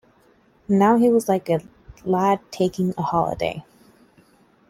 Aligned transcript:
Now 0.67 0.97
he 0.97 1.09
was 1.11 1.29
like 1.29 1.47
a 1.47 1.59
lad 2.03 2.39
taking 2.49 2.95
a 2.97 3.03
holiday. 3.03 3.63